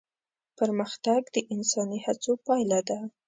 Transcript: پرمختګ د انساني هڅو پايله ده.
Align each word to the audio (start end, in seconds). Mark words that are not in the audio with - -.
پرمختګ 0.57 1.21
د 1.35 1.37
انساني 1.53 1.99
هڅو 2.05 2.31
پايله 2.45 2.79
ده. 2.87 2.99